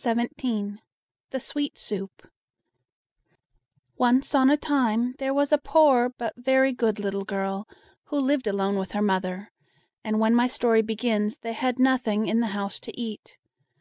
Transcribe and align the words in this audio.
THE 0.00 1.40
SWEET 1.40 1.76
SOUP 1.76 2.28
Once 3.96 4.32
on 4.32 4.48
a 4.48 4.56
time 4.56 5.16
there 5.18 5.34
was 5.34 5.50
a 5.50 5.58
poor 5.58 6.08
but 6.08 6.34
very 6.36 6.72
good 6.72 7.00
little 7.00 7.24
girl, 7.24 7.66
who 8.04 8.20
lived 8.20 8.46
alone 8.46 8.76
with 8.78 8.92
her 8.92 9.02
mother, 9.02 9.50
and 10.04 10.20
when 10.20 10.36
my 10.36 10.46
story 10.46 10.82
begins, 10.82 11.38
they 11.38 11.52
had 11.52 11.80
nothing 11.80 12.28
in 12.28 12.38
the 12.38 12.46
house 12.54 12.78
to 12.78 12.96
eat. 12.96 13.38